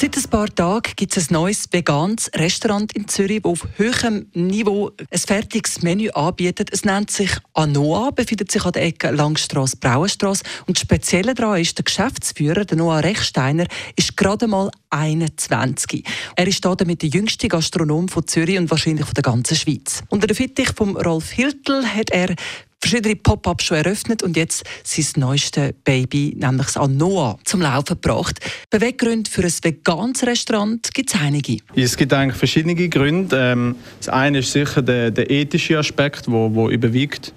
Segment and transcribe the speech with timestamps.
[0.00, 4.30] Seit ein paar Tagen gibt es ein neues veganes Restaurant in Zürich, das auf hohem
[4.32, 6.70] Niveau ein fertiges Menü anbietet.
[6.72, 11.60] Es nennt sich Anoa, befindet sich an der Ecke Langstrasse Brauenstrasse und das Spezielle daran
[11.60, 16.02] ist, der Geschäftsführer, der Noah Rechsteiner, ist gerade mal 21.
[16.34, 20.02] Er ist damit der jüngste Gastronom von Zürich und wahrscheinlich von der ganzen Schweiz.
[20.08, 22.34] Unter der Fittich von Rolf Hiltel hat er
[22.80, 28.40] verschiedene Pop-ups schon eröffnet und jetzt sein neuestes Baby, nämlich das Anoa, zum Laufen gebracht.
[28.70, 31.58] Beweggründe für ein veganes Restaurant gibt es einige.
[31.76, 33.36] Es gibt eigentlich verschiedene Gründe.
[33.38, 37.32] Ähm, das eine ist sicher der, der ethische Aspekt, der wo, wo überwiegt.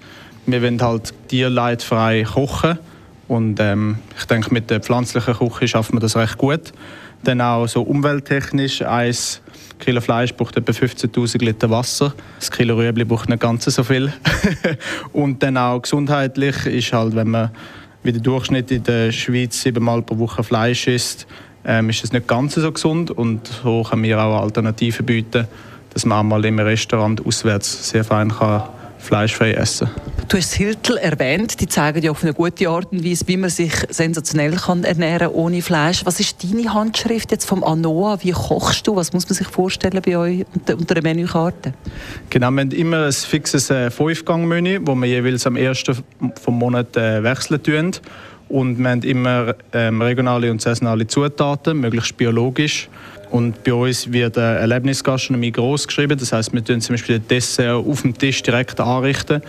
[0.46, 2.78] Wir wollen halt tierleidfrei kochen
[3.28, 6.72] und ähm, ich denke, mit der pflanzlichen Küche schaffen wir das recht gut.
[7.24, 9.40] Dann auch so umwelttechnisch, eins
[9.78, 12.14] Kilo Fleisch braucht etwa 15.000 Liter Wasser.
[12.38, 14.12] Das Kilo Rüebli braucht nicht ganz so viel.
[15.12, 17.50] und dann auch gesundheitlich ist halt, wenn man
[18.02, 21.26] wie der Durchschnitt in der Schweiz siebenmal pro Woche Fleisch isst,
[21.64, 25.48] ähm, ist das nicht ganz so gesund und so können wir auch Alternativen bieten,
[25.90, 28.64] dass man auch mal im Restaurant auswärts sehr fein kann
[29.04, 29.88] fleischfrei essen.
[30.28, 33.50] Du hast Hiltel erwähnt, die zeigen ja auf eine gute Art und Weise, wie man
[33.50, 36.04] sich sensationell kann ernähren ohne Fleisch.
[36.06, 38.18] Was ist deine Handschrift jetzt vom Anoa?
[38.22, 38.96] Wie kochst du?
[38.96, 41.74] Was muss man sich vorstellen bei euch unter, unter der Menükarte?
[42.30, 45.96] Genau, wir haben immer ein fixes äh, Fünfgang-Menü, das wir jeweils am ersten
[46.42, 47.92] vom Monat äh, wechseln tun.
[48.48, 52.88] Und wir haben immer ähm, regionale und saisonale Zutaten, möglichst biologisch.
[53.30, 56.18] Und bei uns wird eine Erlebnisgastronomie groß geschrieben.
[56.18, 59.42] Das heißt, wir tun zum Beispiel Dessert auf dem Tisch direkt anrichten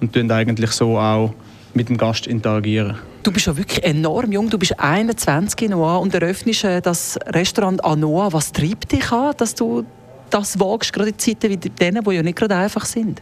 [0.00, 1.32] und tun eigentlich so auch
[1.72, 2.98] mit dem Gast interagieren.
[3.22, 4.48] Du bist ja wirklich enorm jung.
[4.48, 8.32] Du bist 21 Noah und eröffnest äh, das Restaurant Anoa.
[8.32, 9.84] Was treibt dich an, dass du
[10.30, 13.20] das wagst, gerade in Zeiten wie denen, die ja nicht gerade einfach sind?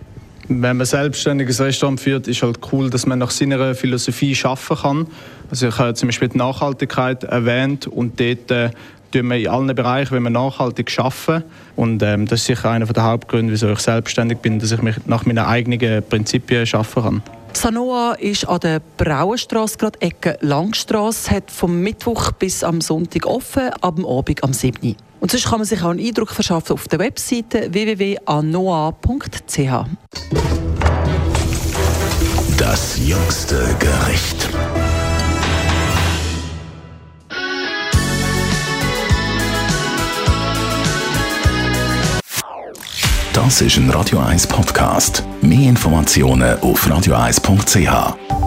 [0.49, 5.07] Wenn man selbstständiges Restaurant führt, ist halt cool, dass man nach seiner Philosophie arbeiten kann.
[5.51, 8.71] Also ich habe zum Beispiel die Nachhaltigkeit erwähnt und dort äh,
[9.13, 11.45] tun wir in allen Bereichen, wenn wir nachhaltig arbeiten.
[11.77, 14.97] Und ähm, das ist sicher einer der Hauptgründe, wieso ich selbstständig bin, dass ich mich
[15.07, 17.23] nach meinen eigenen Prinzipien arbeiten kann.
[17.53, 23.71] Sanoa ist an der Brauenstrasse, gerade Ecke Langstrasse, hat vom Mittwoch bis am Sonntag offen,
[23.81, 24.97] ab dem Abend am 7.
[25.21, 28.99] Und sonst kann man sich auch einen Eindruck verschaffen auf der Webseite www.anoa.ch.
[32.57, 34.49] Das jüngste Gericht.
[43.33, 45.23] Das ist ein Radio 1 Podcast.
[45.41, 48.38] Mehr Informationen auf radio1.ch.